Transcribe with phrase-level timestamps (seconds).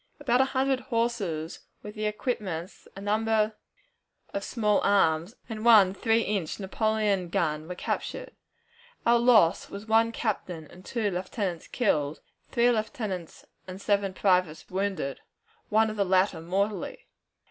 [0.19, 3.53] About a hundred horses, with equipments, a number
[4.33, 8.31] of small arms, and one three inch Napoleon gun were captured.
[9.05, 12.19] Our loss was one captain and two lieutenants killed,
[12.49, 15.21] three lieutenants and seven privates wounded
[15.69, 17.05] one of the latter mortally.